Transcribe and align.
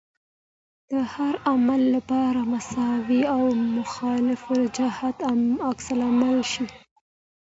د 0.91 0.93
هر 1.13 1.33
عمل 1.49 1.81
لپاره 1.95 2.39
مساوي 2.53 3.21
او 3.35 3.43
مخالف 3.77 4.41
الجهت 4.57 5.17
عکس 5.69 5.87
العمل 5.95 6.37
شته. 6.51 6.77